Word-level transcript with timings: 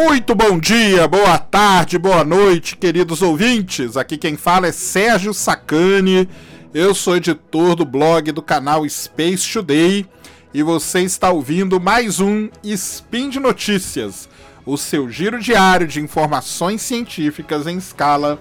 Muito 0.00 0.32
bom 0.32 0.60
dia, 0.60 1.08
boa 1.08 1.36
tarde, 1.38 1.98
boa 1.98 2.22
noite, 2.22 2.76
queridos 2.76 3.20
ouvintes. 3.20 3.96
Aqui 3.96 4.16
quem 4.16 4.36
fala 4.36 4.68
é 4.68 4.72
Sérgio 4.72 5.34
Sacani. 5.34 6.28
Eu 6.72 6.94
sou 6.94 7.16
editor 7.16 7.74
do 7.74 7.84
blog 7.84 8.30
do 8.30 8.40
canal 8.40 8.88
Space 8.88 9.52
Today 9.52 10.06
e 10.54 10.62
você 10.62 11.00
está 11.00 11.30
ouvindo 11.30 11.80
mais 11.80 12.20
um 12.20 12.48
Spin 12.62 13.28
de 13.28 13.40
Notícias, 13.40 14.28
o 14.64 14.76
seu 14.76 15.10
giro 15.10 15.40
diário 15.40 15.88
de 15.88 16.00
informações 16.00 16.80
científicas 16.80 17.66
em 17.66 17.76
escala 17.78 18.38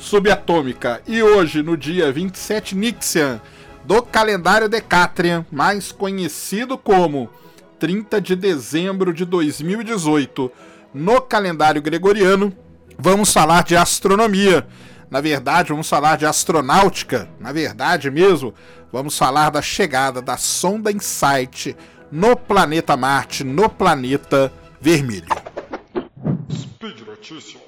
subatômica. 0.00 1.00
E 1.06 1.22
hoje, 1.22 1.62
no 1.62 1.76
dia 1.76 2.10
27 2.10 2.74
Nixian 2.74 3.40
do 3.84 4.02
calendário 4.02 4.68
Decatrian, 4.68 5.46
mais 5.52 5.92
conhecido 5.92 6.76
como 6.76 7.30
30 7.78 8.20
de 8.20 8.34
dezembro 8.34 9.14
de 9.14 9.24
2018 9.24 10.50
no 10.96 11.20
calendário 11.20 11.82
gregoriano, 11.82 12.52
vamos 12.98 13.32
falar 13.32 13.62
de 13.64 13.76
astronomia. 13.76 14.66
Na 15.10 15.20
verdade, 15.20 15.68
vamos 15.68 15.88
falar 15.88 16.16
de 16.16 16.24
astronáutica. 16.24 17.28
Na 17.38 17.52
verdade 17.52 18.10
mesmo, 18.10 18.54
vamos 18.90 19.16
falar 19.16 19.50
da 19.50 19.60
chegada 19.60 20.22
da 20.22 20.36
sonda 20.36 20.90
InSight 20.90 21.76
no 22.10 22.34
planeta 22.34 22.96
Marte, 22.96 23.44
no 23.44 23.68
planeta 23.68 24.50
vermelho. 24.80 25.28
Speed 26.50 27.06
Notícias. 27.06 27.60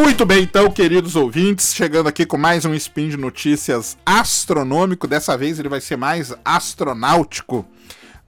Muito 0.00 0.24
bem, 0.24 0.44
então, 0.44 0.70
queridos 0.70 1.14
ouvintes, 1.14 1.74
chegando 1.74 2.08
aqui 2.08 2.24
com 2.24 2.38
mais 2.38 2.64
um 2.64 2.72
spin 2.72 3.10
de 3.10 3.18
notícias 3.18 3.98
astronômico. 4.04 5.06
Dessa 5.06 5.36
vez 5.36 5.58
ele 5.58 5.68
vai 5.68 5.78
ser 5.78 5.96
mais 5.96 6.34
astronáutico 6.42 7.66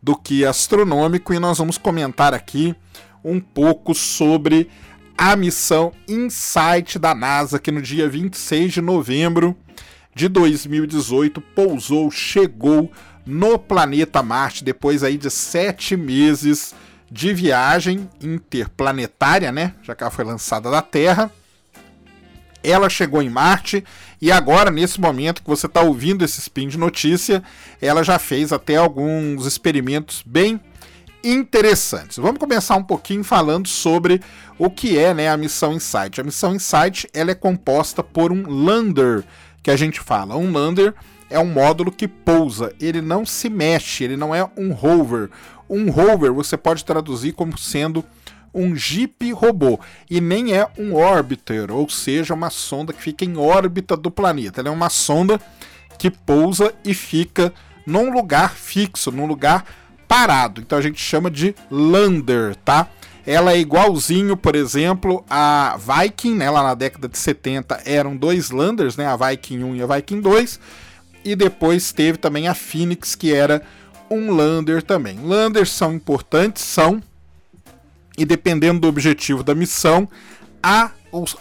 do 0.02 0.14
que 0.14 0.44
astronômico 0.44 1.32
e 1.32 1.38
nós 1.38 1.56
vamos 1.56 1.78
comentar 1.78 2.34
aqui 2.34 2.76
um 3.24 3.40
pouco 3.40 3.94
sobre 3.94 4.68
a 5.16 5.34
missão 5.34 5.94
InSight 6.06 6.98
da 6.98 7.14
NASA, 7.14 7.58
que 7.58 7.72
no 7.72 7.80
dia 7.80 8.06
26 8.06 8.74
de 8.74 8.82
novembro 8.82 9.56
de 10.14 10.28
2018 10.28 11.40
pousou, 11.40 12.10
chegou 12.10 12.92
no 13.24 13.58
planeta 13.58 14.22
Marte 14.22 14.62
depois 14.62 15.02
aí 15.02 15.16
de 15.16 15.30
sete 15.30 15.96
meses 15.96 16.74
de 17.10 17.32
viagem 17.32 18.10
interplanetária, 18.20 19.50
né? 19.50 19.74
Já 19.82 19.94
que 19.94 20.02
ela 20.02 20.10
foi 20.10 20.26
lançada 20.26 20.70
da 20.70 20.82
Terra 20.82 21.32
ela 22.62 22.88
chegou 22.88 23.22
em 23.22 23.28
Marte 23.28 23.84
e 24.20 24.30
agora, 24.30 24.70
nesse 24.70 25.00
momento 25.00 25.42
que 25.42 25.48
você 25.48 25.66
está 25.66 25.80
ouvindo 25.80 26.24
esse 26.24 26.38
spin 26.40 26.68
de 26.68 26.78
notícia, 26.78 27.42
ela 27.80 28.04
já 28.04 28.18
fez 28.18 28.52
até 28.52 28.76
alguns 28.76 29.46
experimentos 29.46 30.22
bem 30.24 30.60
interessantes. 31.24 32.18
Vamos 32.18 32.38
começar 32.38 32.76
um 32.76 32.82
pouquinho 32.82 33.24
falando 33.24 33.68
sobre 33.68 34.20
o 34.58 34.70
que 34.70 34.98
é 34.98 35.14
né, 35.14 35.28
a 35.28 35.36
missão 35.36 35.72
Insight. 35.72 36.20
A 36.20 36.24
missão 36.24 36.54
Insight 36.54 37.08
ela 37.12 37.30
é 37.30 37.34
composta 37.34 38.02
por 38.02 38.32
um 38.32 38.48
lander, 38.48 39.24
que 39.62 39.70
a 39.70 39.76
gente 39.76 40.00
fala. 40.00 40.36
Um 40.36 40.52
lander 40.52 40.94
é 41.30 41.38
um 41.38 41.46
módulo 41.46 41.90
que 41.90 42.06
pousa, 42.06 42.72
ele 42.80 43.00
não 43.00 43.24
se 43.24 43.48
mexe, 43.48 44.04
ele 44.04 44.16
não 44.16 44.34
é 44.34 44.48
um 44.56 44.72
rover. 44.72 45.30
Um 45.68 45.90
rover 45.90 46.32
você 46.32 46.56
pode 46.56 46.84
traduzir 46.84 47.32
como 47.32 47.56
sendo 47.56 48.04
um 48.54 48.76
Jeep 48.76 49.32
robô 49.32 49.78
e 50.10 50.20
nem 50.20 50.54
é 50.54 50.68
um 50.78 50.94
orbiter, 50.94 51.70
ou 51.70 51.88
seja, 51.88 52.34
uma 52.34 52.50
sonda 52.50 52.92
que 52.92 53.02
fica 53.02 53.24
em 53.24 53.36
órbita 53.36 53.96
do 53.96 54.10
planeta. 54.10 54.60
Ela 54.60 54.68
é 54.68 54.72
uma 54.72 54.90
sonda 54.90 55.40
que 55.98 56.10
pousa 56.10 56.74
e 56.84 56.94
fica 56.94 57.52
num 57.86 58.12
lugar 58.12 58.54
fixo, 58.54 59.10
num 59.10 59.26
lugar 59.26 59.64
parado. 60.06 60.60
Então 60.60 60.78
a 60.78 60.82
gente 60.82 61.00
chama 61.00 61.30
de 61.30 61.54
lander, 61.70 62.54
tá? 62.56 62.88
Ela 63.24 63.52
é 63.52 63.58
igualzinho, 63.58 64.36
por 64.36 64.56
exemplo, 64.56 65.24
a 65.30 65.78
Viking, 65.78 66.34
né? 66.34 66.50
Lá 66.50 66.62
na 66.62 66.74
década 66.74 67.08
de 67.08 67.16
70 67.16 67.82
eram 67.84 68.16
dois 68.16 68.50
landers, 68.50 68.96
né? 68.96 69.06
A 69.06 69.16
Viking 69.16 69.62
1 69.62 69.76
e 69.76 69.82
a 69.82 69.86
Viking 69.86 70.20
2. 70.20 70.60
E 71.24 71.36
depois 71.36 71.92
teve 71.92 72.18
também 72.18 72.48
a 72.48 72.54
Phoenix, 72.54 73.14
que 73.14 73.32
era 73.32 73.62
um 74.10 74.32
lander 74.32 74.82
também. 74.82 75.18
Landers 75.22 75.70
são 75.70 75.94
importantes, 75.94 76.62
são 76.62 77.00
e 78.16 78.24
dependendo 78.24 78.80
do 78.80 78.88
objetivo 78.88 79.42
da 79.42 79.54
missão, 79.54 80.08
a, 80.62 80.90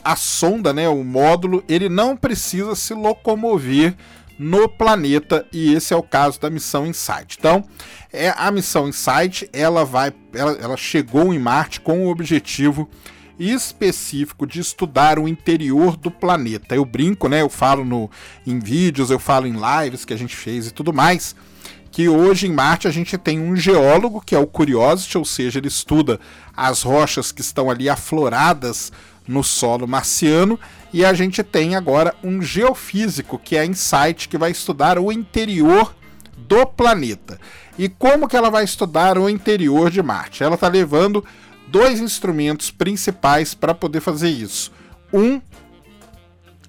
a 0.04 0.16
sonda, 0.16 0.74
né, 0.74 0.88
o 0.90 1.04
módulo, 1.04 1.64
ele 1.68 1.90
não 1.90 2.18
precisa 2.18 2.76
se 2.76 2.94
locomover 2.94 3.96
no 4.40 4.68
planeta 4.68 5.46
e 5.54 5.74
esse 5.74 5.94
é 5.94 5.98
o 5.98 6.02
caso 6.02 6.40
da 6.40 6.50
missão 6.50 6.86
Insight. 6.88 7.38
Então, 7.38 7.64
é 8.12 8.34
a 8.36 8.50
missão 8.50 8.88
Insight, 8.88 9.48
ela 9.54 9.86
vai, 9.86 10.12
ela, 10.34 10.54
ela 10.54 10.78
chegou 10.78 11.34
em 11.34 11.38
Marte 11.38 11.80
com 11.80 12.06
o 12.06 12.10
objetivo 12.10 12.90
específico 13.38 14.46
de 14.46 14.60
estudar 14.60 15.20
o 15.20 15.28
interior 15.28 15.96
do 15.96 16.10
planeta. 16.10 16.76
Eu 16.76 16.86
brinco, 16.86 17.28
né? 17.28 17.42
Eu 17.42 17.50
falo 17.50 17.86
no, 17.86 18.10
em 18.46 18.60
vídeos, 18.60 19.10
eu 19.10 19.20
falo 19.20 19.48
em 19.48 19.54
lives 19.54 20.06
que 20.06 20.14
a 20.14 20.18
gente 20.18 20.36
fez 20.36 20.68
e 20.68 20.72
tudo 20.72 20.92
mais 20.94 21.36
que 21.92 22.08
hoje 22.08 22.48
em 22.48 22.54
Marte 22.54 22.88
a 22.88 22.92
gente 22.92 23.18
tem 23.18 23.40
um 23.40 23.56
geólogo, 23.56 24.22
que 24.26 24.34
é 24.34 24.40
o 24.40 24.48
Curiosity, 24.48 25.18
ou 25.18 25.26
seja, 25.26 25.60
ele 25.60 25.68
estuda 25.68 26.20
as 26.70 26.84
rochas 26.84 27.32
que 27.32 27.42
estão 27.42 27.70
ali 27.70 27.90
afloradas 27.90 28.92
no 29.28 29.44
solo 29.44 29.88
marciano, 29.88 30.60
e 30.94 31.04
a 31.06 31.14
gente 31.14 31.42
tem 31.42 31.76
agora 31.76 32.14
um 32.24 32.42
geofísico, 32.42 33.40
que 33.40 33.56
é 33.56 33.62
a 33.62 33.66
InSight, 33.66 34.28
que 34.28 34.38
vai 34.38 34.52
estudar 34.52 35.00
o 35.00 35.12
interior 35.12 35.96
do 36.38 36.66
planeta. 36.66 37.40
E 37.78 37.88
como 37.88 38.28
que 38.28 38.36
ela 38.36 38.50
vai 38.50 38.64
estudar 38.64 39.18
o 39.18 39.30
interior 39.30 39.90
de 39.90 40.04
Marte? 40.04 40.44
Ela 40.44 40.56
está 40.56 40.68
levando 40.68 41.26
dois 41.68 42.00
instrumentos 42.00 42.70
principais 42.70 43.54
para 43.54 43.74
poder 43.74 44.02
fazer 44.02 44.30
isso. 44.30 44.72
Um 45.14 45.42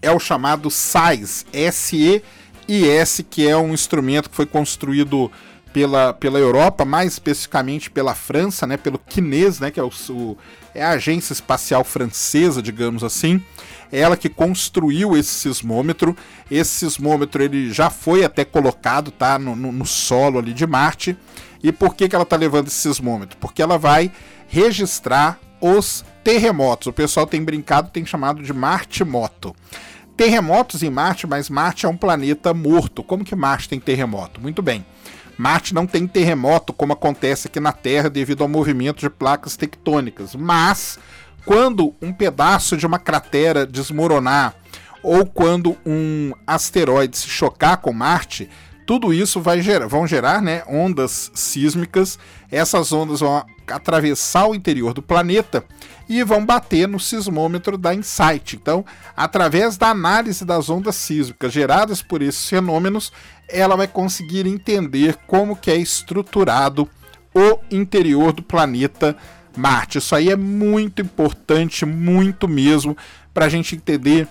é 0.00 0.10
o 0.10 0.18
chamado 0.18 0.70
SAIS, 0.70 1.44
S-E 1.52 2.22
IS, 2.68 3.24
que 3.28 3.46
é 3.46 3.56
um 3.56 3.74
instrumento 3.74 4.30
que 4.30 4.36
foi 4.36 4.46
construído 4.46 5.30
pela, 5.72 6.12
pela 6.12 6.38
Europa, 6.38 6.84
mais 6.84 7.12
especificamente 7.12 7.90
pela 7.90 8.14
França, 8.14 8.66
né, 8.66 8.76
pelo 8.76 8.98
CNES, 8.98 9.60
né, 9.60 9.70
que 9.70 9.80
é, 9.80 9.82
o, 9.82 9.90
o, 10.10 10.36
é 10.74 10.82
a 10.82 10.90
agência 10.90 11.32
espacial 11.32 11.84
francesa, 11.84 12.62
digamos 12.62 13.02
assim. 13.02 13.42
É 13.90 14.00
ela 14.00 14.16
que 14.16 14.28
construiu 14.28 15.16
esse 15.16 15.30
sismômetro. 15.30 16.16
Esse 16.50 16.70
sismômetro 16.70 17.42
ele 17.42 17.72
já 17.72 17.90
foi 17.90 18.24
até 18.24 18.44
colocado 18.44 19.10
tá, 19.10 19.38
no, 19.38 19.54
no, 19.54 19.70
no 19.70 19.86
solo 19.86 20.38
ali 20.38 20.52
de 20.52 20.66
Marte. 20.66 21.16
E 21.62 21.70
por 21.70 21.94
que, 21.94 22.08
que 22.08 22.14
ela 22.14 22.24
está 22.24 22.36
levando 22.36 22.68
esse 22.68 22.76
sismômetro? 22.76 23.36
Porque 23.38 23.62
ela 23.62 23.78
vai 23.78 24.10
registrar 24.48 25.38
os 25.60 26.04
terremotos. 26.24 26.88
O 26.88 26.92
pessoal 26.92 27.26
tem 27.26 27.44
brincado, 27.44 27.90
tem 27.90 28.04
chamado 28.04 28.42
de 28.42 28.52
Marte 28.52 29.04
Moto 29.04 29.54
terremotos 30.16 30.82
em 30.82 30.90
Marte, 30.90 31.26
mas 31.26 31.48
Marte 31.48 31.86
é 31.86 31.88
um 31.88 31.96
planeta 31.96 32.52
morto. 32.54 33.02
Como 33.02 33.24
que 33.24 33.34
Marte 33.34 33.68
tem 33.68 33.80
terremoto? 33.80 34.40
Muito 34.40 34.62
bem. 34.62 34.84
Marte 35.36 35.74
não 35.74 35.86
tem 35.86 36.06
terremoto 36.06 36.72
como 36.72 36.92
acontece 36.92 37.48
aqui 37.48 37.58
na 37.58 37.72
Terra 37.72 38.08
devido 38.08 38.42
ao 38.42 38.48
movimento 38.48 39.00
de 39.00 39.10
placas 39.10 39.56
tectônicas, 39.56 40.34
mas 40.34 40.98
quando 41.44 41.94
um 42.00 42.12
pedaço 42.12 42.76
de 42.76 42.86
uma 42.86 42.98
cratera 42.98 43.66
desmoronar 43.66 44.54
ou 45.02 45.26
quando 45.26 45.76
um 45.84 46.32
asteroide 46.46 47.18
se 47.18 47.28
chocar 47.28 47.78
com 47.78 47.92
Marte, 47.92 48.48
tudo 48.86 49.12
isso 49.12 49.40
vai 49.40 49.60
gerar, 49.60 49.86
vão 49.86 50.06
gerar 50.06 50.40
né, 50.40 50.62
ondas 50.68 51.30
sísmicas. 51.34 52.18
Essas 52.50 52.92
ondas 52.92 53.20
vão 53.20 53.44
atravessar 53.68 54.46
o 54.46 54.54
interior 54.54 54.92
do 54.92 55.02
planeta 55.02 55.64
e 56.08 56.22
vão 56.22 56.44
bater 56.44 56.86
no 56.88 57.00
sismômetro 57.00 57.78
da 57.78 57.94
InSight. 57.94 58.56
Então, 58.56 58.84
através 59.16 59.76
da 59.76 59.88
análise 59.88 60.44
das 60.44 60.68
ondas 60.68 60.96
sísmicas 60.96 61.52
geradas 61.52 62.02
por 62.02 62.22
esses 62.22 62.48
fenômenos, 62.48 63.12
ela 63.48 63.76
vai 63.76 63.86
conseguir 63.86 64.46
entender 64.46 65.16
como 65.26 65.56
que 65.56 65.70
é 65.70 65.76
estruturado 65.76 66.88
o 67.34 67.58
interior 67.70 68.32
do 68.32 68.42
planeta 68.42 69.16
Marte. 69.56 69.98
Isso 69.98 70.14
aí 70.14 70.30
é 70.30 70.36
muito 70.36 71.02
importante, 71.02 71.84
muito 71.84 72.48
mesmo, 72.48 72.96
para 73.32 73.46
a 73.46 73.48
gente 73.48 73.74
entender 73.74 74.28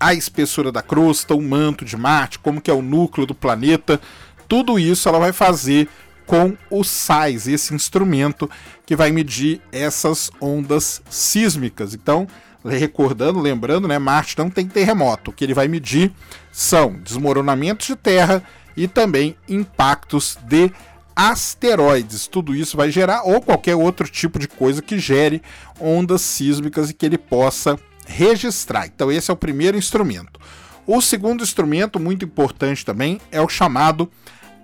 a 0.00 0.14
espessura 0.14 0.70
da 0.70 0.82
crosta, 0.82 1.34
o 1.34 1.42
manto 1.42 1.84
de 1.84 1.96
Marte, 1.96 2.38
como 2.38 2.60
que 2.60 2.70
é 2.70 2.74
o 2.74 2.82
núcleo 2.82 3.26
do 3.26 3.34
planeta. 3.34 4.00
Tudo 4.46 4.78
isso 4.78 5.08
ela 5.08 5.18
vai 5.18 5.32
fazer 5.32 5.88
com 6.28 6.54
o 6.70 6.84
SAIS, 6.84 7.48
esse 7.48 7.74
instrumento 7.74 8.48
que 8.84 8.94
vai 8.94 9.10
medir 9.10 9.62
essas 9.72 10.30
ondas 10.38 11.00
sísmicas. 11.08 11.94
Então, 11.94 12.28
recordando, 12.62 13.40
lembrando, 13.40 13.88
né, 13.88 13.98
Marte 13.98 14.36
não 14.36 14.50
tem 14.50 14.68
terremoto. 14.68 15.30
O 15.30 15.34
que 15.34 15.42
ele 15.42 15.54
vai 15.54 15.66
medir 15.68 16.12
são 16.52 16.92
desmoronamentos 16.92 17.86
de 17.86 17.96
terra 17.96 18.42
e 18.76 18.86
também 18.86 19.36
impactos 19.48 20.38
de 20.42 20.70
asteroides. 21.16 22.26
Tudo 22.26 22.54
isso 22.54 22.76
vai 22.76 22.90
gerar 22.90 23.22
ou 23.22 23.40
qualquer 23.40 23.74
outro 23.74 24.06
tipo 24.06 24.38
de 24.38 24.46
coisa 24.46 24.82
que 24.82 24.98
gere 24.98 25.42
ondas 25.80 26.20
sísmicas 26.20 26.90
e 26.90 26.94
que 26.94 27.06
ele 27.06 27.16
possa 27.16 27.78
registrar. 28.06 28.86
Então, 28.86 29.10
esse 29.10 29.30
é 29.30 29.34
o 29.34 29.36
primeiro 29.36 29.78
instrumento. 29.78 30.38
O 30.86 31.00
segundo 31.00 31.42
instrumento, 31.42 31.98
muito 31.98 32.26
importante 32.26 32.84
também, 32.84 33.18
é 33.32 33.40
o 33.40 33.48
chamado 33.48 34.10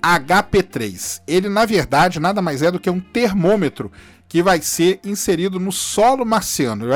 HP3. 0.04 1.22
Ele, 1.26 1.48
na 1.48 1.64
verdade, 1.64 2.20
nada 2.20 2.42
mais 2.42 2.60
é 2.62 2.70
do 2.70 2.78
que 2.78 2.90
um 2.90 3.00
termômetro 3.00 3.90
que 4.28 4.42
vai 4.42 4.60
ser 4.60 5.00
inserido 5.02 5.58
no 5.58 5.72
solo 5.72 6.26
marciano. 6.26 6.86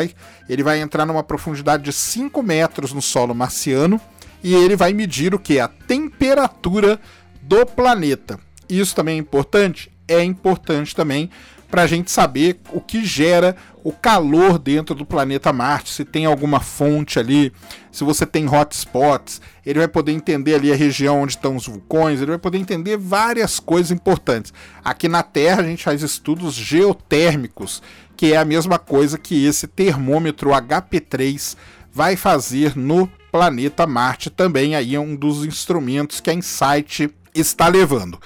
Ele 0.48 0.62
vai 0.62 0.80
entrar 0.80 1.06
numa 1.06 1.22
profundidade 1.22 1.84
de 1.84 1.92
5 1.92 2.42
metros 2.42 2.92
no 2.92 3.00
solo 3.00 3.34
marciano 3.34 4.00
e 4.42 4.54
ele 4.54 4.76
vai 4.76 4.92
medir 4.92 5.34
o 5.34 5.38
que? 5.38 5.58
A 5.58 5.68
temperatura 5.68 7.00
do 7.40 7.64
planeta. 7.64 8.38
Isso 8.68 8.94
também 8.94 9.16
é 9.16 9.18
importante? 9.18 9.90
É 10.06 10.22
importante 10.22 10.94
também 10.94 11.30
para 11.70 11.82
a 11.82 11.86
gente 11.86 12.10
saber 12.10 12.60
o 12.72 12.80
que 12.80 13.04
gera 13.04 13.54
o 13.84 13.92
calor 13.92 14.58
dentro 14.58 14.94
do 14.94 15.06
planeta 15.06 15.52
Marte, 15.52 15.92
se 15.92 16.04
tem 16.04 16.26
alguma 16.26 16.60
fonte 16.60 17.18
ali, 17.18 17.52
se 17.92 18.04
você 18.04 18.26
tem 18.26 18.46
hotspots, 18.46 19.40
ele 19.64 19.78
vai 19.78 19.88
poder 19.88 20.12
entender 20.12 20.54
ali 20.54 20.72
a 20.72 20.76
região 20.76 21.22
onde 21.22 21.32
estão 21.32 21.56
os 21.56 21.66
vulcões, 21.66 22.20
ele 22.20 22.32
vai 22.32 22.38
poder 22.38 22.58
entender 22.58 22.96
várias 22.96 23.60
coisas 23.60 23.90
importantes. 23.90 24.52
Aqui 24.84 25.08
na 25.08 25.22
Terra 25.22 25.62
a 25.62 25.66
gente 25.66 25.84
faz 25.84 26.02
estudos 26.02 26.54
geotérmicos, 26.54 27.82
que 28.16 28.32
é 28.32 28.36
a 28.36 28.44
mesma 28.44 28.78
coisa 28.78 29.16
que 29.16 29.46
esse 29.46 29.66
termômetro 29.66 30.50
HP3 30.50 31.56
vai 31.92 32.16
fazer 32.16 32.76
no 32.76 33.06
planeta 33.30 33.86
Marte 33.86 34.30
também, 34.30 34.74
aí 34.74 34.94
é 34.94 35.00
um 35.00 35.14
dos 35.14 35.44
instrumentos 35.44 36.20
que 36.20 36.30
a 36.30 36.34
Insight 36.34 37.10
está 37.34 37.68
levando. 37.68 38.18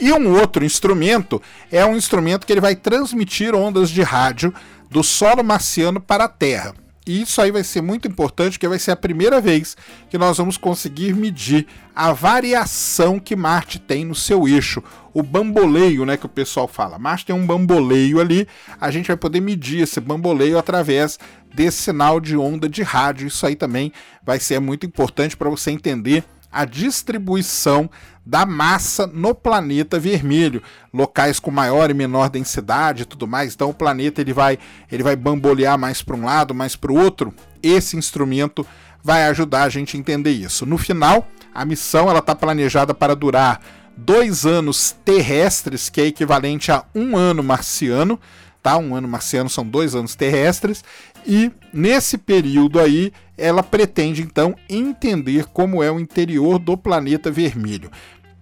E 0.00 0.10
um 0.12 0.38
outro 0.38 0.64
instrumento 0.64 1.42
é 1.70 1.84
um 1.84 1.94
instrumento 1.94 2.46
que 2.46 2.52
ele 2.52 2.60
vai 2.60 2.74
transmitir 2.74 3.54
ondas 3.54 3.90
de 3.90 4.02
rádio 4.02 4.52
do 4.90 5.04
solo 5.04 5.44
marciano 5.44 6.00
para 6.00 6.24
a 6.24 6.28
Terra. 6.28 6.74
E 7.06 7.22
isso 7.22 7.40
aí 7.40 7.50
vai 7.50 7.64
ser 7.64 7.82
muito 7.82 8.08
importante, 8.08 8.52
porque 8.52 8.68
vai 8.68 8.78
ser 8.78 8.92
a 8.92 8.96
primeira 8.96 9.40
vez 9.40 9.76
que 10.08 10.16
nós 10.16 10.38
vamos 10.38 10.56
conseguir 10.56 11.14
medir 11.14 11.66
a 11.94 12.12
variação 12.12 13.18
que 13.18 13.34
Marte 13.34 13.78
tem 13.78 14.04
no 14.04 14.14
seu 14.14 14.46
eixo, 14.46 14.82
o 15.12 15.22
bamboleio, 15.22 16.06
né, 16.06 16.16
que 16.16 16.26
o 16.26 16.30
pessoal 16.30 16.68
fala. 16.68 16.98
Marte 16.98 17.26
tem 17.26 17.36
um 17.36 17.46
bamboleio 17.46 18.20
ali, 18.20 18.46
a 18.80 18.90
gente 18.90 19.08
vai 19.08 19.16
poder 19.16 19.40
medir 19.40 19.82
esse 19.82 20.00
bamboleio 20.00 20.58
através 20.58 21.18
desse 21.54 21.82
sinal 21.82 22.20
de 22.20 22.36
onda 22.36 22.68
de 22.68 22.82
rádio. 22.82 23.26
Isso 23.26 23.44
aí 23.44 23.56
também 23.56 23.92
vai 24.22 24.38
ser 24.38 24.60
muito 24.60 24.86
importante 24.86 25.36
para 25.36 25.50
você 25.50 25.70
entender 25.70 26.24
a 26.50 26.64
distribuição 26.64 27.90
da 28.24 28.44
massa 28.44 29.06
no 29.06 29.34
planeta 29.34 29.98
vermelho, 29.98 30.62
locais 30.92 31.40
com 31.40 31.50
maior 31.50 31.90
e 31.90 31.94
menor 31.94 32.28
densidade 32.28 33.02
e 33.02 33.06
tudo 33.06 33.26
mais. 33.26 33.54
Então 33.54 33.70
o 33.70 33.74
planeta 33.74 34.20
ele 34.20 34.32
vai, 34.32 34.58
ele 34.90 35.02
vai 35.02 35.16
bambolear 35.16 35.78
mais 35.78 36.02
para 36.02 36.16
um 36.16 36.24
lado, 36.24 36.54
mais 36.54 36.76
para 36.76 36.92
o 36.92 36.98
outro. 36.98 37.34
Esse 37.62 37.96
instrumento 37.96 38.66
vai 39.02 39.24
ajudar 39.24 39.64
a 39.64 39.68
gente 39.68 39.96
a 39.96 40.00
entender 40.00 40.30
isso. 40.30 40.66
No 40.66 40.78
final, 40.78 41.26
a 41.54 41.64
missão 41.64 42.08
ela 42.08 42.18
está 42.20 42.34
planejada 42.34 42.94
para 42.94 43.16
durar 43.16 43.60
dois 43.96 44.46
anos 44.46 44.94
terrestres, 45.04 45.88
que 45.88 46.00
é 46.00 46.06
equivalente 46.06 46.70
a 46.70 46.84
um 46.94 47.16
ano 47.16 47.42
marciano 47.42 48.18
tá? 48.62 48.76
Um 48.78 48.94
ano 48.94 49.08
marciano 49.08 49.48
são 49.48 49.66
dois 49.66 49.94
anos 49.94 50.14
terrestres, 50.14 50.84
e 51.26 51.50
nesse 51.72 52.18
período 52.18 52.78
aí 52.78 53.12
ela 53.36 53.62
pretende 53.62 54.22
então 54.22 54.54
entender 54.68 55.46
como 55.46 55.82
é 55.82 55.90
o 55.90 56.00
interior 56.00 56.58
do 56.58 56.76
planeta 56.76 57.30
vermelho. 57.30 57.90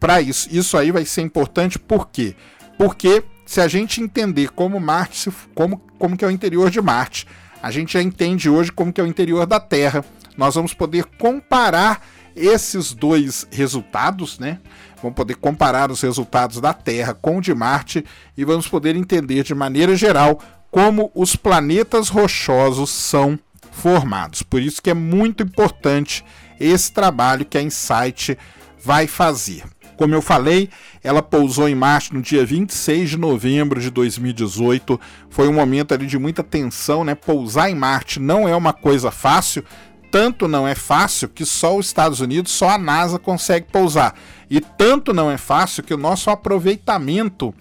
Para 0.00 0.20
isso, 0.20 0.49
isso 0.50 0.76
aí 0.76 0.91
vai 0.91 1.05
ser 1.05 1.23
importante 1.23 1.79
por 1.79 2.09
quê? 2.09 2.35
Porque 2.76 3.23
se 3.44 3.61
a 3.61 3.69
gente 3.69 4.00
entender 4.00 4.50
como 4.50 4.79
Marte, 4.79 5.31
como, 5.55 5.79
como 5.99 6.17
que 6.17 6.25
é 6.25 6.29
o 6.29 6.31
interior 6.31 6.70
de 6.70 6.81
Marte, 6.81 7.26
a 7.62 7.70
gente 7.70 7.94
já 7.94 8.03
entende 8.03 8.49
hoje 8.49 8.70
como 8.70 8.93
que 8.93 9.00
é 9.00 9.05
o 9.05 9.06
interior 9.06 9.47
da 9.47 9.59
Terra. 9.59 10.05
Nós 10.37 10.55
vamos 10.55 10.73
poder 10.73 11.05
comparar 11.19 12.06
esses 12.37 12.93
dois 12.93 13.47
resultados, 13.50 14.38
né? 14.38 14.59
Vamos 15.02 15.16
poder 15.16 15.36
comparar 15.36 15.90
os 15.90 16.00
resultados 16.00 16.60
da 16.60 16.72
Terra 16.72 17.14
com 17.14 17.38
o 17.38 17.40
de 17.40 17.54
Marte 17.54 18.04
e 18.36 18.44
vamos 18.44 18.66
poder 18.68 18.96
entender 18.96 19.42
de 19.44 19.54
maneira 19.54 19.96
geral 19.96 20.40
como 20.70 21.10
os 21.14 21.36
planetas 21.36 22.08
rochosos 22.08 22.90
são 22.90 23.38
formados. 23.70 24.42
Por 24.42 24.60
isso 24.60 24.82
que 24.82 24.90
é 24.90 24.94
muito 24.94 25.42
importante 25.42 26.24
esse 26.58 26.92
trabalho 26.92 27.44
que 27.44 27.56
a 27.56 27.62
Insight 27.62 28.36
vai 28.84 29.06
fazer. 29.06 29.62
Como 29.96 30.14
eu 30.14 30.22
falei, 30.22 30.70
ela 31.02 31.20
pousou 31.20 31.68
em 31.68 31.74
Marte 31.74 32.14
no 32.14 32.22
dia 32.22 32.46
26 32.46 33.10
de 33.10 33.16
novembro 33.16 33.80
de 33.80 33.90
2018. 33.90 34.98
Foi 35.28 35.48
um 35.48 35.52
momento 35.52 35.92
ali 35.92 36.06
de 36.06 36.16
muita 36.16 36.44
tensão, 36.44 37.02
né? 37.02 37.16
Pousar 37.16 37.68
em 37.68 37.74
Marte 37.74 38.20
não 38.20 38.48
é 38.48 38.54
uma 38.54 38.72
coisa 38.72 39.10
fácil, 39.10 39.64
tanto 40.10 40.49
não 40.49 40.66
é 40.66 40.75
fácil 40.75 41.28
que 41.28 41.44
só 41.44 41.76
os 41.76 41.87
Estados 41.87 42.20
Unidos, 42.20 42.52
só 42.52 42.70
a 42.70 42.78
NASA 42.78 43.19
consegue 43.19 43.66
pousar. 43.70 44.14
E 44.50 44.60
tanto 44.60 45.12
não 45.12 45.31
é 45.31 45.37
fácil 45.37 45.82
que 45.82 45.94
o 45.94 45.99
nosso 45.99 46.31
aproveitamento 46.31 47.55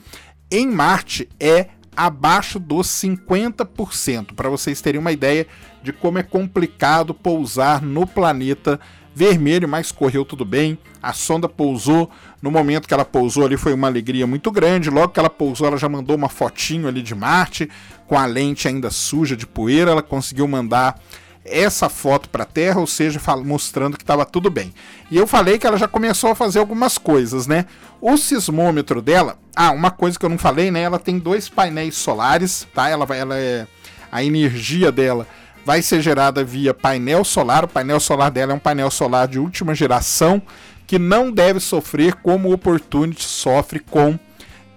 em 0.49 0.67
Marte 0.67 1.27
é 1.39 1.67
abaixo 1.95 2.59
dos 2.59 2.87
50%, 2.87 4.35
para 4.35 4.49
vocês 4.49 4.79
terem 4.81 5.01
uma 5.01 5.11
ideia 5.11 5.47
de 5.81 5.91
como 5.91 6.19
é 6.19 6.23
complicado 6.23 7.13
pousar 7.13 7.81
no 7.81 8.05
planeta 8.05 8.79
vermelho, 9.15 9.67
mas 9.67 9.91
correu 9.91 10.23
tudo 10.23 10.45
bem. 10.45 10.77
A 11.01 11.11
sonda 11.11 11.49
pousou, 11.49 12.07
no 12.39 12.51
momento 12.51 12.87
que 12.87 12.93
ela 12.93 13.03
pousou 13.03 13.43
ali 13.43 13.57
foi 13.57 13.73
uma 13.73 13.87
alegria 13.87 14.27
muito 14.27 14.51
grande. 14.51 14.91
Logo 14.91 15.09
que 15.09 15.19
ela 15.19 15.29
pousou, 15.29 15.65
ela 15.65 15.77
já 15.77 15.89
mandou 15.89 16.15
uma 16.15 16.29
fotinho 16.29 16.87
ali 16.87 17.01
de 17.01 17.15
Marte, 17.15 17.67
com 18.05 18.17
a 18.17 18.27
lente 18.27 18.67
ainda 18.67 18.91
suja 18.91 19.35
de 19.35 19.47
poeira, 19.47 19.89
ela 19.89 20.03
conseguiu 20.03 20.47
mandar 20.47 21.01
essa 21.49 21.89
foto 21.89 22.29
para 22.29 22.43
a 22.43 22.45
Terra, 22.45 22.79
ou 22.79 22.87
seja, 22.87 23.19
mostrando 23.43 23.97
que 23.97 24.03
estava 24.03 24.25
tudo 24.25 24.49
bem. 24.49 24.73
E 25.09 25.17
eu 25.17 25.25
falei 25.25 25.57
que 25.57 25.65
ela 25.65 25.77
já 25.77 25.87
começou 25.87 26.31
a 26.31 26.35
fazer 26.35 26.59
algumas 26.59 26.97
coisas, 26.97 27.47
né? 27.47 27.65
O 28.01 28.17
sismômetro 28.17 29.01
dela, 29.01 29.37
ah, 29.55 29.71
uma 29.71 29.91
coisa 29.91 30.17
que 30.17 30.25
eu 30.25 30.29
não 30.29 30.37
falei, 30.37 30.69
né? 30.71 30.81
Ela 30.81 30.99
tem 30.99 31.17
dois 31.17 31.49
painéis 31.49 31.95
solares, 31.95 32.67
tá? 32.73 32.89
Ela 32.89 33.05
vai, 33.05 33.19
ela 33.19 33.37
é 33.37 33.67
a 34.11 34.23
energia 34.23 34.91
dela 34.91 35.27
vai 35.67 35.81
ser 35.81 36.01
gerada 36.01 36.45
via 36.45 36.73
painel 36.73 37.25
solar. 37.25 37.65
O 37.65 37.67
painel 37.67 37.99
solar 37.99 38.31
dela 38.31 38.53
é 38.53 38.55
um 38.55 38.59
painel 38.59 38.89
solar 38.89 39.27
de 39.27 39.37
última 39.37 39.75
geração 39.75 40.41
que 40.87 40.97
não 40.97 41.29
deve 41.29 41.59
sofrer 41.59 42.15
como 42.15 42.47
o 42.47 42.53
Opportunity 42.53 43.25
sofre 43.25 43.81
com 43.81 44.17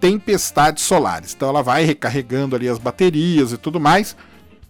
tempestades 0.01 0.83
solares. 0.83 1.33
Então 1.33 1.49
ela 1.49 1.63
vai 1.63 1.85
recarregando 1.85 2.57
ali 2.57 2.69
as 2.69 2.79
baterias 2.79 3.53
e 3.53 3.57
tudo 3.57 3.79
mais 3.79 4.17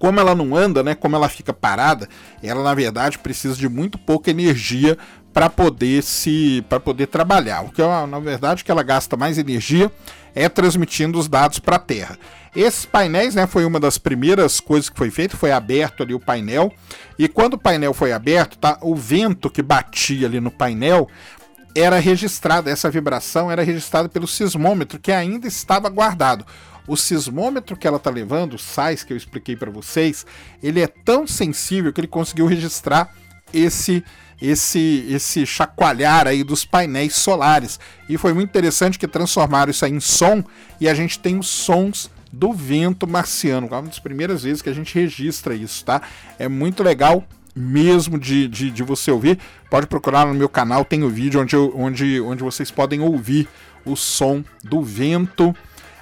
como 0.00 0.19
ela 0.19 0.35
não 0.35 0.57
anda, 0.57 0.83
né, 0.83 0.95
como 0.95 1.14
ela 1.14 1.28
fica 1.28 1.52
parada, 1.52 2.09
ela 2.42 2.64
na 2.64 2.75
verdade 2.75 3.19
precisa 3.19 3.54
de 3.54 3.69
muito 3.69 3.99
pouca 3.99 4.30
energia 4.30 4.97
para 5.33 5.49
poder 5.50 6.02
se 6.02 6.64
para 6.69 6.80
poder 6.80 7.07
trabalhar. 7.07 7.61
O 7.64 7.71
que 7.71 7.83
na 7.83 8.19
verdade 8.19 8.64
que 8.64 8.71
ela 8.71 8.83
gasta 8.83 9.14
mais 9.14 9.37
energia 9.37 9.92
é 10.35 10.49
transmitindo 10.49 11.19
os 11.19 11.28
dados 11.28 11.59
para 11.59 11.76
a 11.76 11.78
Terra. 11.78 12.19
Esses 12.57 12.85
painéis, 12.85 13.35
né, 13.35 13.47
foi 13.47 13.64
uma 13.64 13.78
das 13.78 13.99
primeiras 13.99 14.59
coisas 14.59 14.88
que 14.88 14.97
foi 14.97 15.11
feito, 15.11 15.37
foi 15.37 15.52
aberto 15.52 16.02
ali 16.02 16.14
o 16.14 16.19
painel. 16.19 16.73
E 17.19 17.28
quando 17.28 17.54
o 17.54 17.59
painel 17.59 17.92
foi 17.92 18.11
aberto, 18.11 18.57
tá, 18.59 18.78
o 18.80 18.97
vento 18.97 19.50
que 19.50 19.62
batia 19.62 20.26
ali 20.26 20.40
no 20.40 20.50
painel 20.50 21.09
era 21.76 21.99
registrado, 22.00 22.69
essa 22.69 22.90
vibração 22.90 23.50
era 23.50 23.62
registrada 23.62 24.09
pelo 24.09 24.26
sismômetro 24.26 24.99
que 24.99 25.12
ainda 25.12 25.47
estava 25.47 25.88
guardado. 25.90 26.45
O 26.90 26.97
sismômetro 26.97 27.76
que 27.76 27.87
ela 27.87 27.99
está 27.99 28.11
levando, 28.11 28.54
o 28.54 28.59
SAIS 28.59 29.04
que 29.04 29.12
eu 29.12 29.16
expliquei 29.16 29.54
para 29.54 29.70
vocês, 29.70 30.26
ele 30.61 30.80
é 30.80 30.88
tão 30.88 31.25
sensível 31.25 31.92
que 31.92 32.00
ele 32.00 32.09
conseguiu 32.09 32.47
registrar 32.47 33.14
esse 33.54 34.02
esse 34.42 35.06
esse 35.09 35.47
chacoalhar 35.47 36.26
aí 36.26 36.42
dos 36.42 36.64
painéis 36.64 37.14
solares. 37.14 37.78
E 38.09 38.18
foi 38.18 38.32
muito 38.32 38.49
interessante 38.49 38.99
que 38.99 39.06
transformaram 39.06 39.70
isso 39.70 39.85
aí 39.85 39.92
em 39.92 40.00
som 40.00 40.42
e 40.80 40.88
a 40.88 40.94
gente 40.94 41.16
tem 41.20 41.38
os 41.38 41.47
sons 41.47 42.11
do 42.32 42.52
vento 42.52 43.06
marciano. 43.06 43.68
É 43.70 43.75
uma 43.75 43.82
das 43.82 44.00
primeiras 44.00 44.42
vezes 44.42 44.61
que 44.61 44.68
a 44.68 44.75
gente 44.75 44.92
registra 44.92 45.54
isso, 45.54 45.85
tá? 45.85 46.02
É 46.40 46.49
muito 46.49 46.82
legal 46.82 47.25
mesmo 47.54 48.18
de, 48.18 48.49
de, 48.49 48.68
de 48.68 48.82
você 48.82 49.12
ouvir. 49.12 49.38
Pode 49.70 49.87
procurar 49.87 50.26
no 50.26 50.35
meu 50.35 50.49
canal, 50.49 50.85
tem 50.85 51.04
o 51.04 51.09
vídeo 51.09 51.40
onde, 51.40 51.54
eu, 51.54 51.73
onde, 51.76 52.20
onde 52.20 52.42
vocês 52.42 52.68
podem 52.68 52.99
ouvir 52.99 53.47
o 53.85 53.94
som 53.94 54.44
do 54.64 54.82
vento 54.82 55.54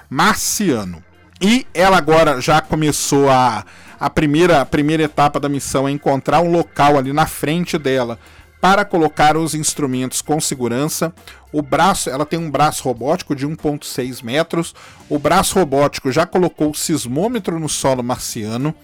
marciano. 0.09 1.03
E 1.41 1.65
ela 1.73 1.97
agora 1.97 2.41
já 2.41 2.59
começou 2.59 3.29
a, 3.29 3.63
a, 3.99 4.09
primeira, 4.09 4.61
a 4.61 4.65
primeira 4.65 5.03
etapa 5.03 5.39
da 5.39 5.47
missão 5.47 5.87
é 5.87 5.91
encontrar 5.91 6.41
um 6.41 6.51
local 6.51 6.97
ali 6.97 7.13
na 7.13 7.25
frente 7.25 7.77
dela 7.77 8.19
para 8.59 8.83
colocar 8.83 9.37
os 9.37 9.53
instrumentos 9.53 10.21
com 10.21 10.39
segurança. 10.41 11.13
O 11.51 11.61
braço, 11.61 12.09
ela 12.09 12.25
tem 12.25 12.37
um 12.37 12.51
braço 12.51 12.83
robótico 12.83 13.35
de 13.35 13.47
1.6 13.47 14.21
metros. 14.21 14.75
O 15.07 15.17
braço 15.17 15.57
robótico 15.57 16.11
já 16.11 16.25
colocou 16.25 16.71
o 16.71 16.75
sismômetro 16.75 17.57
no 17.57 17.69
solo 17.69 18.03
marciano. 18.03 18.75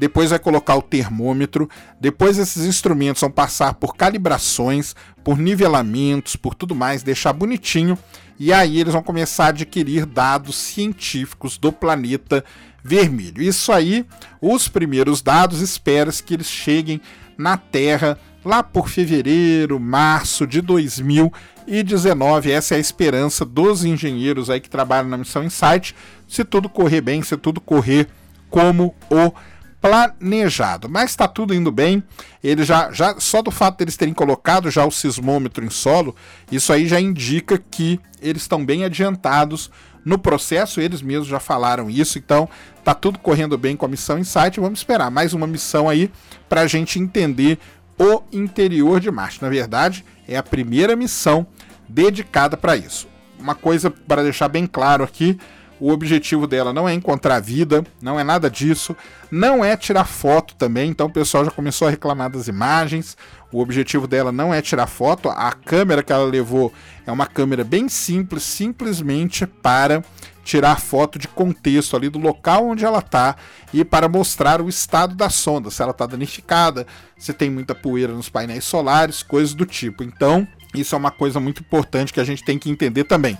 Depois 0.00 0.30
vai 0.30 0.38
colocar 0.38 0.74
o 0.74 0.82
termômetro. 0.82 1.68
Depois 2.00 2.38
esses 2.38 2.64
instrumentos 2.64 3.20
vão 3.20 3.30
passar 3.30 3.74
por 3.74 3.94
calibrações, 3.94 4.96
por 5.22 5.38
nivelamentos, 5.38 6.34
por 6.34 6.54
tudo 6.54 6.74
mais, 6.74 7.02
deixar 7.02 7.34
bonitinho 7.34 7.98
e 8.42 8.54
aí 8.54 8.80
eles 8.80 8.94
vão 8.94 9.02
começar 9.02 9.44
a 9.44 9.48
adquirir 9.48 10.06
dados 10.06 10.56
científicos 10.56 11.58
do 11.58 11.70
planeta 11.70 12.42
vermelho. 12.82 13.42
Isso 13.42 13.70
aí, 13.70 14.06
os 14.40 14.66
primeiros 14.66 15.20
dados, 15.20 15.60
espera-se 15.60 16.22
que 16.22 16.32
eles 16.32 16.46
cheguem 16.46 17.02
na 17.36 17.58
Terra 17.58 18.18
lá 18.42 18.62
por 18.62 18.88
fevereiro, 18.88 19.78
março 19.78 20.46
de 20.46 20.62
2019. 20.62 22.50
Essa 22.50 22.76
é 22.76 22.78
a 22.78 22.80
esperança 22.80 23.44
dos 23.44 23.84
engenheiros 23.84 24.48
aí 24.48 24.58
que 24.58 24.70
trabalham 24.70 25.10
na 25.10 25.18
missão 25.18 25.44
Insight, 25.44 25.94
se 26.26 26.42
tudo 26.42 26.66
correr 26.70 27.02
bem, 27.02 27.20
se 27.20 27.36
tudo 27.36 27.60
correr 27.60 28.08
como 28.48 28.94
o 29.10 29.32
planejado. 29.80 30.88
Mas 30.88 31.10
está 31.10 31.26
tudo 31.26 31.54
indo 31.54 31.72
bem. 31.72 32.02
Ele 32.42 32.62
já, 32.64 32.92
já 32.92 33.18
só 33.18 33.42
do 33.42 33.50
fato 33.50 33.78
deles 33.78 33.96
terem 33.96 34.14
colocado 34.14 34.70
já 34.70 34.84
o 34.84 34.90
sismômetro 34.90 35.64
em 35.64 35.70
solo, 35.70 36.14
isso 36.50 36.72
aí 36.72 36.86
já 36.86 37.00
indica 37.00 37.58
que 37.58 37.98
eles 38.20 38.42
estão 38.42 38.64
bem 38.64 38.84
adiantados 38.84 39.70
no 40.04 40.18
processo. 40.18 40.80
Eles 40.80 41.02
mesmos 41.02 41.28
já 41.28 41.40
falaram 41.40 41.88
isso. 41.88 42.18
Então 42.18 42.48
tá 42.84 42.94
tudo 42.94 43.18
correndo 43.18 43.56
bem 43.56 43.76
com 43.76 43.86
a 43.86 43.88
missão 43.88 44.18
Insight. 44.18 44.60
Vamos 44.60 44.80
esperar 44.80 45.10
mais 45.10 45.32
uma 45.32 45.46
missão 45.46 45.88
aí 45.88 46.10
para 46.48 46.62
a 46.62 46.66
gente 46.66 46.98
entender 46.98 47.58
o 47.98 48.22
interior 48.32 49.00
de 49.00 49.10
Marte. 49.10 49.42
Na 49.42 49.48
verdade, 49.48 50.04
é 50.26 50.36
a 50.36 50.42
primeira 50.42 50.96
missão 50.96 51.46
dedicada 51.88 52.56
para 52.56 52.76
isso. 52.76 53.08
Uma 53.38 53.54
coisa 53.54 53.90
para 53.90 54.22
deixar 54.22 54.48
bem 54.48 54.66
claro 54.66 55.02
aqui 55.02 55.38
o 55.80 55.90
objetivo 55.90 56.46
dela 56.46 56.72
não 56.72 56.86
é 56.86 56.92
encontrar 56.92 57.40
vida, 57.40 57.82
não 58.02 58.20
é 58.20 58.22
nada 58.22 58.50
disso, 58.50 58.94
não 59.30 59.64
é 59.64 59.76
tirar 59.76 60.04
foto 60.04 60.54
também, 60.54 60.90
então 60.90 61.06
o 61.06 61.12
pessoal 61.12 61.44
já 61.44 61.50
começou 61.50 61.88
a 61.88 61.90
reclamar 61.90 62.30
das 62.30 62.48
imagens. 62.48 63.16
O 63.50 63.60
objetivo 63.60 64.06
dela 64.06 64.30
não 64.30 64.52
é 64.52 64.60
tirar 64.60 64.86
foto, 64.86 65.30
a 65.30 65.52
câmera 65.52 66.02
que 66.02 66.12
ela 66.12 66.24
levou 66.24 66.72
é 67.06 67.10
uma 67.10 67.26
câmera 67.26 67.64
bem 67.64 67.88
simples, 67.88 68.42
simplesmente 68.42 69.46
para 69.46 70.04
tirar 70.44 70.80
foto 70.80 71.18
de 71.18 71.28
contexto 71.28 71.96
ali 71.96 72.08
do 72.08 72.18
local 72.18 72.66
onde 72.66 72.84
ela 72.84 72.98
está 72.98 73.36
e 73.72 73.84
para 73.84 74.08
mostrar 74.08 74.60
o 74.60 74.68
estado 74.68 75.14
da 75.14 75.30
sonda, 75.30 75.70
se 75.70 75.82
ela 75.82 75.92
está 75.92 76.06
danificada, 76.06 76.86
se 77.18 77.32
tem 77.32 77.48
muita 77.48 77.74
poeira 77.74 78.12
nos 78.12 78.28
painéis 78.28 78.64
solares, 78.64 79.22
coisas 79.22 79.54
do 79.54 79.64
tipo. 79.64 80.02
Então, 80.02 80.46
isso 80.74 80.94
é 80.94 80.98
uma 80.98 81.10
coisa 81.10 81.40
muito 81.40 81.60
importante 81.60 82.12
que 82.12 82.20
a 82.20 82.24
gente 82.24 82.44
tem 82.44 82.58
que 82.58 82.70
entender 82.70 83.04
também 83.04 83.38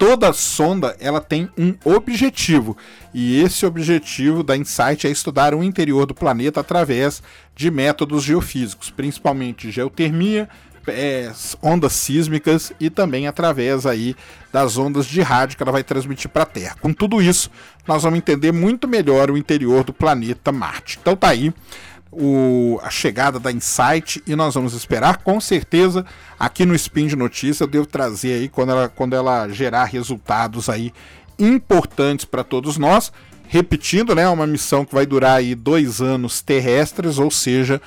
toda 0.00 0.32
sonda 0.32 0.96
ela 0.98 1.20
tem 1.20 1.50
um 1.58 1.74
objetivo 1.84 2.74
e 3.12 3.38
esse 3.42 3.66
objetivo 3.66 4.42
da 4.42 4.56
InSight 4.56 5.06
é 5.06 5.10
estudar 5.10 5.54
o 5.54 5.62
interior 5.62 6.06
do 6.06 6.14
planeta 6.14 6.58
através 6.60 7.22
de 7.54 7.70
métodos 7.70 8.24
geofísicos, 8.24 8.88
principalmente 8.88 9.70
geotermia, 9.70 10.48
é, 10.88 11.30
ondas 11.62 11.92
sísmicas 11.92 12.72
e 12.80 12.88
também 12.88 13.26
através 13.28 13.84
aí 13.84 14.16
das 14.50 14.78
ondas 14.78 15.04
de 15.04 15.20
rádio 15.20 15.58
que 15.58 15.62
ela 15.62 15.70
vai 15.70 15.84
transmitir 15.84 16.30
para 16.30 16.44
a 16.44 16.46
Terra. 16.46 16.76
Com 16.80 16.94
tudo 16.94 17.20
isso, 17.20 17.50
nós 17.86 18.02
vamos 18.02 18.16
entender 18.16 18.52
muito 18.52 18.88
melhor 18.88 19.30
o 19.30 19.36
interior 19.36 19.84
do 19.84 19.92
planeta 19.92 20.50
Marte. 20.50 20.98
Então 20.98 21.14
tá 21.14 21.28
aí 21.28 21.52
o, 22.12 22.80
a 22.82 22.90
chegada 22.90 23.38
da 23.38 23.52
Insight 23.52 24.22
e 24.26 24.34
nós 24.34 24.54
vamos 24.54 24.74
esperar 24.74 25.18
com 25.18 25.40
certeza 25.40 26.04
aqui 26.38 26.66
no 26.66 26.74
Spin 26.74 27.06
de 27.06 27.14
Notícia 27.14 27.64
eu 27.64 27.68
devo 27.68 27.86
trazer 27.86 28.32
aí 28.34 28.48
quando 28.48 28.70
ela, 28.70 28.88
quando 28.88 29.14
ela 29.14 29.48
gerar 29.48 29.84
resultados 29.84 30.68
aí 30.68 30.92
importantes 31.38 32.24
para 32.24 32.44
todos 32.44 32.76
nós. 32.76 33.12
Repetindo, 33.48 34.14
né, 34.14 34.28
uma 34.28 34.46
missão 34.46 34.84
que 34.84 34.94
vai 34.94 35.04
durar 35.04 35.38
aí 35.38 35.56
dois 35.56 36.00
anos 36.00 36.40
terrestres, 36.40 37.18
ou 37.18 37.30
seja, 37.30 37.80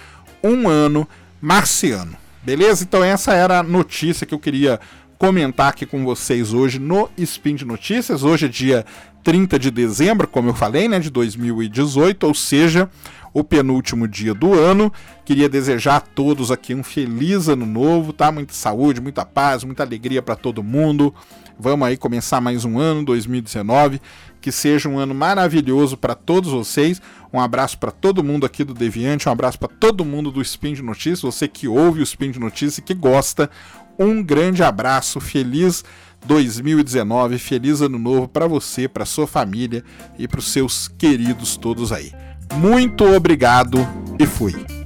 um 0.44 0.68
ano 0.68 1.08
marciano. 1.42 2.18
Beleza? 2.42 2.84
Então 2.84 3.02
essa 3.02 3.34
era 3.34 3.60
a 3.60 3.64
notícia 3.64 4.28
que 4.28 4.34
eu 4.34 4.40
queria 4.40 4.80
comentar 5.18 5.70
aqui 5.70 5.86
com 5.86 6.04
vocês 6.04 6.54
hoje 6.54 6.80
no 6.80 7.10
Spin 7.18 7.56
de 7.56 7.64
Notícias. 7.64 8.24
Hoje 8.24 8.48
é 8.48 8.50
dia 8.50 8.86
30 9.24 9.58
de 9.58 9.72
dezembro, 9.72 10.28
como 10.28 10.50
eu 10.50 10.54
falei, 10.54 10.88
né, 10.88 11.00
de 11.00 11.10
2018, 11.10 12.28
ou 12.28 12.34
seja, 12.34 12.90
o 13.34 13.44
penúltimo 13.44 14.08
dia 14.08 14.34
do 14.34 14.54
ano. 14.54 14.92
Queria 15.26 15.50
desejar 15.50 15.96
a 15.96 16.02
todos 16.02 16.52
aqui 16.52 16.76
um 16.76 16.84
feliz 16.84 17.48
ano 17.48 17.66
novo, 17.66 18.14
tá? 18.14 18.32
Muita 18.32 18.54
saúde, 18.54 19.02
muita 19.02 19.26
paz, 19.26 19.64
muita 19.64 19.84
alegria 19.84 20.22
para 20.22 20.36
todo 20.36 20.62
mundo. 20.62 21.14
Vamos 21.58 21.88
aí 21.88 21.98
começar 21.98 22.42
mais 22.42 22.66
um 22.66 22.78
ano, 22.78 23.04
2019. 23.06 24.00
Que 24.42 24.52
seja 24.52 24.90
um 24.90 25.00
ano 25.00 25.16
maravilhoso 25.16 25.96
para 25.96 26.14
todos 26.14 26.52
vocês. 26.52 27.02
Um 27.32 27.40
abraço 27.40 27.78
para 27.78 27.92
todo 27.92 28.24
mundo 28.24 28.46
aqui 28.46 28.64
do 28.64 28.74
Deviante, 28.74 29.28
um 29.28 29.32
abraço 29.32 29.58
para 29.58 29.70
todo 29.70 30.06
mundo 30.06 30.30
do 30.30 30.42
Spin 30.42 30.74
de 30.74 30.84
Notícias, 30.84 31.22
você 31.22 31.48
que 31.48 31.68
ouve 31.68 32.02
o 32.02 32.04
Spin 32.04 32.30
de 32.30 32.40
Notícias 32.40 32.78
e 32.78 32.82
que 32.82 32.94
gosta. 32.94 33.50
Um 33.98 34.22
grande 34.22 34.62
abraço, 34.62 35.20
feliz 35.20 35.84
2019, 36.26 37.38
feliz 37.38 37.82
ano 37.82 38.00
novo 38.00 38.28
para 38.28 38.48
você, 38.48 38.88
para 38.88 39.06
sua 39.06 39.28
família 39.28 39.84
e 40.18 40.28
para 40.28 40.40
os 40.40 40.52
seus 40.52 40.88
queridos 40.88 41.58
todos 41.58 41.92
aí. 41.92 42.12
Muito 42.56 43.04
obrigado 43.06 43.78
e 44.20 44.26
fui. 44.26 44.83